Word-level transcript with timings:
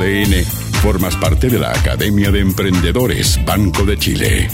ADN, 0.00 0.44
formas 0.80 1.14
parte 1.16 1.50
de 1.50 1.58
la 1.58 1.72
Academia 1.72 2.30
de 2.30 2.40
Emprendedores 2.40 3.38
Banco 3.44 3.84
de 3.84 3.98
Chile. 3.98 4.48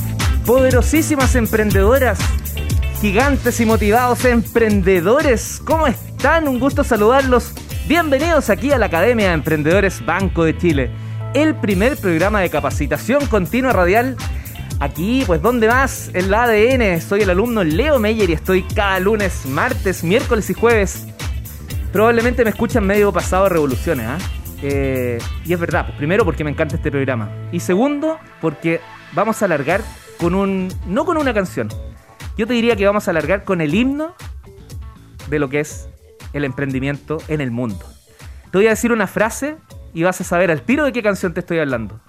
Poderosísimas 0.44 1.36
emprendedoras, 1.36 2.18
gigantes 3.00 3.60
y 3.60 3.66
motivados 3.66 4.24
emprendedores, 4.24 5.60
¿cómo 5.64 5.86
están? 5.86 6.48
Un 6.48 6.58
gusto 6.58 6.82
saludarlos. 6.82 7.52
Bienvenidos 7.86 8.50
aquí 8.50 8.72
a 8.72 8.78
la 8.78 8.86
Academia 8.86 9.28
de 9.28 9.34
Emprendedores 9.34 10.04
Banco 10.04 10.42
de 10.42 10.58
Chile, 10.58 10.90
el 11.32 11.54
primer 11.54 11.96
programa 11.96 12.40
de 12.40 12.50
capacitación 12.50 13.24
continua 13.26 13.72
radial. 13.72 14.16
Aquí, 14.80 15.22
pues, 15.28 15.40
¿dónde 15.40 15.68
más? 15.68 16.10
En 16.12 16.28
la 16.28 16.42
ADN. 16.42 17.00
Soy 17.00 17.22
el 17.22 17.30
alumno 17.30 17.62
Leo 17.62 18.00
Meyer 18.00 18.30
y 18.30 18.32
estoy 18.32 18.62
cada 18.64 18.98
lunes, 18.98 19.46
martes, 19.46 20.02
miércoles 20.02 20.50
y 20.50 20.54
jueves. 20.54 21.06
Probablemente 21.92 22.42
me 22.42 22.50
escuchan 22.50 22.84
medio 22.84 23.12
pasado 23.12 23.44
de 23.44 23.50
revoluciones, 23.50 24.06
¿ah? 24.06 24.18
Y 24.62 25.52
es 25.52 25.60
verdad, 25.60 25.86
pues 25.86 25.98
primero 25.98 26.24
porque 26.24 26.44
me 26.44 26.50
encanta 26.50 26.76
este 26.76 26.90
programa. 26.90 27.30
Y 27.52 27.60
segundo, 27.60 28.18
porque 28.40 28.80
vamos 29.12 29.42
a 29.42 29.44
alargar 29.44 29.82
con 30.18 30.34
un. 30.34 30.68
no 30.86 31.04
con 31.04 31.16
una 31.16 31.34
canción. 31.34 31.68
Yo 32.36 32.46
te 32.46 32.54
diría 32.54 32.76
que 32.76 32.86
vamos 32.86 33.08
a 33.08 33.10
alargar 33.10 33.44
con 33.44 33.60
el 33.60 33.74
himno 33.74 34.14
de 35.28 35.38
lo 35.38 35.48
que 35.48 35.60
es 35.60 35.88
el 36.32 36.44
emprendimiento 36.44 37.18
en 37.28 37.40
el 37.40 37.50
mundo. 37.50 37.84
Te 38.50 38.58
voy 38.58 38.66
a 38.66 38.70
decir 38.70 38.92
una 38.92 39.06
frase 39.06 39.56
y 39.94 40.02
vas 40.02 40.20
a 40.20 40.24
saber 40.24 40.50
al 40.50 40.62
tiro 40.62 40.84
de 40.84 40.92
qué 40.92 41.02
canción 41.02 41.34
te 41.34 41.40
estoy 41.40 41.58
hablando. 41.58 42.00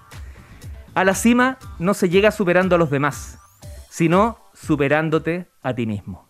A 0.94 1.04
la 1.04 1.14
cima 1.14 1.58
no 1.78 1.94
se 1.94 2.08
llega 2.08 2.30
superando 2.30 2.74
a 2.74 2.78
los 2.78 2.90
demás, 2.90 3.38
sino 3.88 4.38
superándote 4.54 5.46
a 5.62 5.74
ti 5.74 5.86
mismo. 5.86 6.28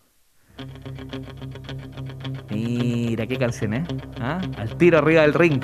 Mira 2.59 3.27
qué 3.27 3.37
canción, 3.37 3.73
¿eh? 3.73 3.85
¿Ah? 4.19 4.41
Al 4.57 4.75
tiro 4.77 4.97
arriba 4.97 5.21
del 5.21 5.33
ring. 5.33 5.61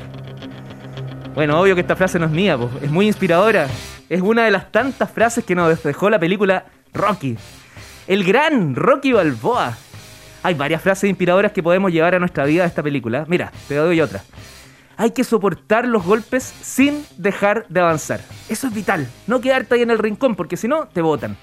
Bueno, 1.34 1.60
obvio 1.60 1.76
que 1.76 1.82
esta 1.82 1.96
frase 1.96 2.18
no 2.18 2.26
es 2.26 2.32
mía, 2.32 2.58
es 2.82 2.90
muy 2.90 3.08
inspiradora. 3.08 3.68
Es 4.08 4.22
una 4.22 4.46
de 4.46 4.52
las 4.52 4.72
tantas 4.72 5.12
frases 5.12 5.44
que 5.44 5.56
nos 5.56 5.84
dejó 5.84 6.10
la 6.10 6.20
película 6.20 6.66
Rocky. 6.94 7.38
El 8.08 8.24
gran 8.24 8.76
Rocky 8.76 9.12
Balboa. 9.12 9.76
Hay 10.44 10.54
varias 10.54 10.82
frases 10.82 11.10
inspiradoras 11.10 11.52
que 11.52 11.64
podemos 11.64 11.92
llevar 11.92 12.16
a 12.16 12.20
nuestra 12.20 12.46
vida 12.46 12.62
de 12.62 12.68
esta 12.68 12.84
película. 12.84 13.26
Mira, 13.28 13.52
te 13.68 13.76
doy 13.76 14.00
otra. 14.00 14.22
Hay 14.96 15.12
que 15.12 15.24
soportar 15.24 15.88
los 15.88 16.06
golpes 16.06 16.44
sin 16.44 17.06
dejar 17.18 17.66
de 17.68 17.82
avanzar. 17.82 18.22
Eso 18.48 18.68
es 18.68 18.74
vital. 18.74 19.08
No 19.28 19.42
quedarte 19.42 19.76
ahí 19.76 19.82
en 19.82 19.92
el 19.92 19.98
rincón, 19.98 20.36
porque 20.36 20.56
si 20.56 20.68
no, 20.68 20.88
te 20.88 21.02
botan. 21.02 21.36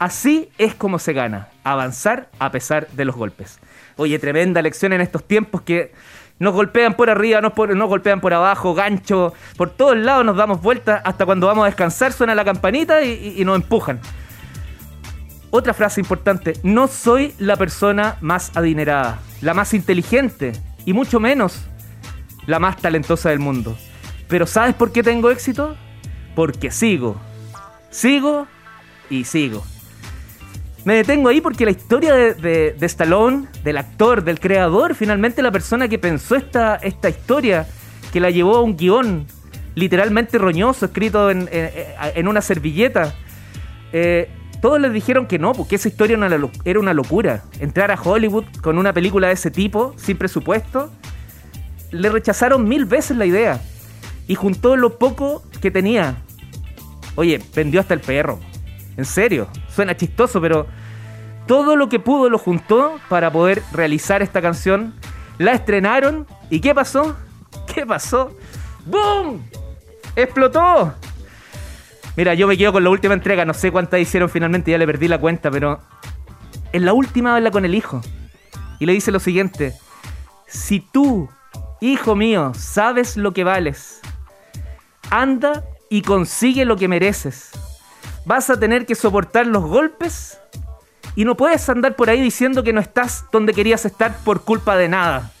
Así 0.00 0.48
es 0.56 0.74
como 0.74 0.98
se 0.98 1.12
gana, 1.12 1.48
avanzar 1.62 2.30
a 2.38 2.50
pesar 2.50 2.88
de 2.88 3.04
los 3.04 3.14
golpes. 3.14 3.58
Oye, 3.96 4.18
tremenda 4.18 4.62
lección 4.62 4.94
en 4.94 5.02
estos 5.02 5.22
tiempos 5.22 5.60
que 5.60 5.92
nos 6.38 6.54
golpean 6.54 6.94
por 6.94 7.10
arriba, 7.10 7.42
nos, 7.42 7.52
golpean 7.54 8.22
por 8.22 8.32
abajo, 8.32 8.72
gancho, 8.72 9.34
por 9.58 9.68
todos 9.68 9.98
lados 9.98 10.24
nos 10.24 10.38
damos 10.38 10.62
vueltas 10.62 11.02
hasta 11.04 11.26
cuando 11.26 11.48
vamos 11.48 11.64
a 11.64 11.66
descansar 11.66 12.14
suena 12.14 12.34
la 12.34 12.46
campanita 12.46 13.02
y, 13.02 13.44
nos 13.44 13.56
empujan. 13.56 14.00
Otra 15.50 15.74
frase 15.74 16.00
importante, 16.00 16.54
no 16.62 16.88
soy 16.88 17.34
la 17.38 17.58
persona 17.58 18.16
más 18.22 18.56
adinerada, 18.56 19.18
la 19.42 19.52
más 19.52 19.74
inteligente 19.74 20.52
y 20.86 20.94
mucho 20.94 21.20
menos 21.20 21.66
la 22.46 22.58
más 22.58 22.78
talentosa 22.78 23.28
del 23.28 23.38
mundo. 23.38 23.76
Pero 24.28 24.46
¿sabes 24.46 24.74
por 24.74 24.92
qué 24.92 25.02
tengo 25.02 25.30
éxito? 25.30 25.76
Porque 26.34 26.70
sigo, 26.70 27.20
sigo 27.90 28.46
y 29.10 29.24
sigo. 29.24 29.62
Me 30.84 30.94
detengo 30.94 31.28
ahí 31.28 31.40
porque 31.40 31.64
la 31.64 31.72
historia 31.72 32.14
de, 32.14 32.74
Stallone, 32.80 33.46
del 33.62 33.76
actor, 33.76 34.24
del 34.24 34.40
creador, 34.40 34.94
finalmente 34.94 35.42
la 35.42 35.52
persona 35.52 35.88
que 35.88 35.98
pensó 35.98 36.36
esta, 36.36 36.76
esta 36.76 37.10
historia, 37.10 37.66
que 38.12 38.20
la 38.20 38.30
llevó 38.30 38.56
a 38.56 38.62
un 38.62 38.76
guion 38.76 39.26
literalmente 39.74 40.38
roñoso, 40.38 40.86
escrito 40.86 41.30
en, 41.30 42.28
una 42.28 42.40
servilleta, 42.40 43.14
eh, 43.92 44.30
todos 44.60 44.80
les 44.80 44.92
dijeron 44.92 45.26
que 45.26 45.38
no, 45.38 45.52
porque 45.52 45.76
esa 45.76 45.88
historia 45.88 46.18
era 46.64 46.80
una 46.80 46.94
locura. 46.94 47.44
Entrar 47.60 47.90
a 47.90 48.00
Hollywood 48.00 48.44
con 48.60 48.78
una 48.78 48.92
película 48.92 49.28
de 49.28 49.34
ese 49.34 49.50
tipo, 49.50 49.94
sin 49.96 50.16
presupuesto, 50.16 50.90
le 51.90 52.10
rechazaron 52.10 52.68
mil 52.68 52.84
veces 52.84 53.16
la 53.16 53.26
idea. 53.26 53.60
Y 54.26 54.34
juntó 54.34 54.76
lo 54.76 54.98
poco 54.98 55.42
que 55.60 55.70
tenía. 55.70 56.16
Oye, 57.16 57.40
vendió 57.54 57.80
hasta 57.80 57.94
el 57.94 58.00
perro. 58.00 58.38
En 58.96 59.04
serio, 59.04 59.48
suena 59.68 59.96
chistoso, 59.96 60.40
pero 60.40 60.66
todo 61.46 61.76
lo 61.76 61.88
que 61.88 61.98
pudo 61.98 62.28
lo 62.28 62.38
juntó 62.38 63.00
para 63.08 63.30
poder 63.32 63.62
realizar 63.72 64.22
esta 64.22 64.40
canción. 64.42 64.94
La 65.38 65.52
estrenaron 65.52 66.26
y 66.50 66.60
¿qué 66.60 66.74
pasó? 66.74 67.16
¿Qué 67.72 67.86
pasó? 67.86 68.36
¡Boom! 68.86 69.42
¡Explotó! 70.16 70.94
Mira, 72.16 72.34
yo 72.34 72.46
me 72.46 72.56
quedo 72.56 72.72
con 72.72 72.84
la 72.84 72.90
última 72.90 73.14
entrega, 73.14 73.44
no 73.44 73.54
sé 73.54 73.70
cuántas 73.70 74.00
hicieron 74.00 74.28
finalmente, 74.28 74.70
ya 74.70 74.78
le 74.78 74.86
perdí 74.86 75.08
la 75.08 75.18
cuenta, 75.18 75.50
pero 75.50 75.80
en 76.72 76.84
la 76.84 76.92
última 76.92 77.36
habla 77.36 77.50
con 77.50 77.64
el 77.64 77.74
hijo 77.74 78.00
y 78.78 78.86
le 78.86 78.92
dice 78.92 79.12
lo 79.12 79.20
siguiente, 79.20 79.74
si 80.46 80.80
tú, 80.80 81.28
hijo 81.80 82.16
mío, 82.16 82.52
sabes 82.54 83.16
lo 83.16 83.32
que 83.32 83.44
vales, 83.44 84.00
anda 85.10 85.64
y 85.88 86.02
consigue 86.02 86.64
lo 86.64 86.76
que 86.76 86.88
mereces 86.88 87.52
vas 88.24 88.50
a 88.50 88.58
tener 88.58 88.86
que 88.86 88.94
soportar 88.94 89.46
los 89.46 89.64
golpes 89.64 90.38
y 91.16 91.24
no 91.24 91.36
puedes 91.36 91.68
andar 91.68 91.96
por 91.96 92.10
ahí 92.10 92.20
diciendo 92.20 92.62
que 92.62 92.72
no 92.72 92.80
estás 92.80 93.24
donde 93.32 93.52
querías 93.52 93.84
estar 93.84 94.16
por 94.24 94.42
culpa 94.44 94.76
de 94.76 94.88
nada. 94.88 95.32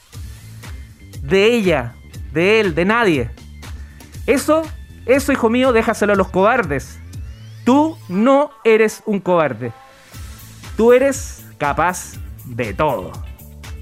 De 1.22 1.46
ella, 1.46 1.94
de 2.32 2.60
él, 2.60 2.74
de 2.74 2.84
nadie. 2.84 3.30
Eso, 4.26 4.62
eso, 5.06 5.32
hijo 5.32 5.48
mío, 5.48 5.72
déjaselo 5.72 6.12
a 6.12 6.16
los 6.16 6.28
cobardes. 6.28 6.98
Tú 7.64 7.96
no 8.08 8.50
eres 8.64 9.02
un 9.06 9.20
cobarde. 9.20 9.72
Tú 10.76 10.92
eres 10.92 11.44
capaz 11.58 12.14
de 12.44 12.74
todo. 12.74 13.12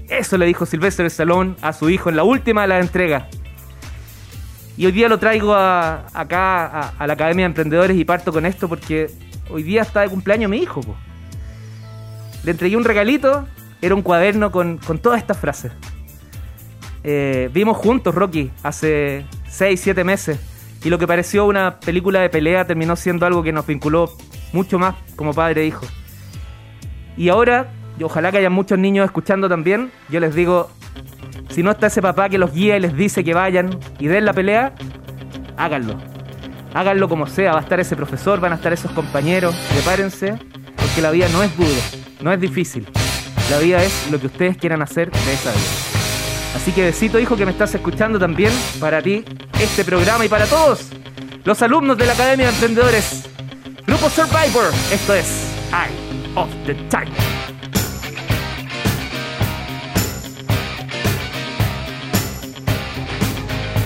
Eso 0.09 0.37
le 0.37 0.45
dijo 0.45 0.65
Silvestre 0.65 1.07
Stallone 1.07 1.55
a 1.61 1.71
su 1.73 1.89
hijo 1.89 2.09
en 2.09 2.15
la 2.15 2.23
última 2.23 2.63
de 2.63 2.67
la 2.67 2.79
entrega. 2.79 3.29
Y 4.79 4.85
hoy 4.85 4.93
día 4.93 5.09
lo 5.09 5.19
traigo 5.19 5.53
acá 5.53 6.93
a, 6.97 7.05
la 7.05 7.11
Academia 7.11 7.43
de 7.43 7.47
Emprendedores 7.47 7.97
y 7.97 8.05
parto 8.05 8.31
con 8.31 8.45
esto 8.45 8.69
porque 8.69 9.11
hoy 9.49 9.61
día 9.61 9.81
está 9.81 9.99
de 9.99 10.07
cumpleaños 10.07 10.49
mi 10.49 10.59
hijo. 10.59 10.79
Le 12.45 12.51
entregué 12.51 12.77
un 12.77 12.85
regalito, 12.85 13.45
era 13.81 13.93
un 13.93 14.01
cuaderno 14.01 14.53
con, 14.53 14.79
todas 15.01 15.19
estas 15.19 15.37
frases. 15.37 15.73
Eh, 17.03 17.49
vimos 17.51 17.75
juntos 17.75 18.15
Rocky 18.15 18.51
hace 18.63 19.25
6, 19.49 19.81
7 19.81 20.05
meses 20.05 20.39
y 20.81 20.89
lo 20.89 20.97
que 20.97 21.05
pareció 21.05 21.45
una 21.45 21.81
película 21.81 22.21
de 22.21 22.29
pelea 22.29 22.65
terminó 22.65 22.95
siendo 22.95 23.25
algo 23.25 23.43
que 23.43 23.51
nos 23.51 23.67
vinculó 23.67 24.15
mucho 24.53 24.79
más 24.79 24.95
como 25.17 25.33
padre 25.33 25.63
e 25.63 25.65
hijo. 25.65 25.85
Y 27.17 27.27
ahora, 27.27 27.69
y 27.99 28.03
ojalá 28.03 28.31
que 28.31 28.37
haya 28.37 28.49
muchos 28.49 28.79
niños 28.79 29.03
escuchando 29.03 29.49
también, 29.49 29.91
yo 30.07 30.21
les 30.21 30.33
digo, 30.33 30.69
si 31.59 31.63
no 31.63 31.71
está 31.71 31.87
ese 31.87 32.01
papá 32.01 32.29
que 32.29 32.37
los 32.37 32.53
guía 32.53 32.77
y 32.77 32.79
les 32.79 32.95
dice 32.95 33.21
que 33.21 33.33
vayan 33.33 33.77
y 33.99 34.07
den 34.07 34.23
la 34.23 34.31
pelea, 34.31 34.73
háganlo. 35.57 35.99
Háganlo 36.73 37.09
como 37.09 37.27
sea, 37.27 37.51
va 37.51 37.59
a 37.59 37.63
estar 37.63 37.81
ese 37.81 37.97
profesor, 37.97 38.39
van 38.39 38.53
a 38.53 38.55
estar 38.55 38.71
esos 38.71 38.89
compañeros, 38.91 39.53
prepárense, 39.73 40.39
porque 40.77 41.01
la 41.01 41.11
vida 41.11 41.27
no 41.33 41.43
es 41.43 41.57
duro, 41.57 41.81
no 42.21 42.31
es 42.31 42.39
difícil. 42.39 42.87
La 43.51 43.59
vida 43.59 43.83
es 43.83 44.09
lo 44.09 44.21
que 44.21 44.27
ustedes 44.27 44.55
quieran 44.55 44.81
hacer 44.81 45.11
de 45.11 45.33
esa 45.33 45.51
vida. 45.51 46.55
Así 46.55 46.71
que 46.71 46.85
besito 46.85 47.19
hijo 47.19 47.35
que 47.35 47.45
me 47.45 47.51
estás 47.51 47.75
escuchando 47.75 48.17
también, 48.17 48.53
para 48.79 49.01
ti 49.01 49.25
este 49.61 49.83
programa 49.83 50.23
y 50.23 50.29
para 50.29 50.45
todos 50.45 50.91
los 51.43 51.61
alumnos 51.61 51.97
de 51.97 52.05
la 52.05 52.13
Academia 52.13 52.45
de 52.45 52.53
Emprendedores. 52.53 53.29
Grupo 53.85 54.09
Survivor, 54.09 54.71
esto 54.93 55.13
es 55.13 55.51
Eye 55.73 56.37
of 56.37 56.47
the 56.65 56.73
Tiger. 56.89 57.38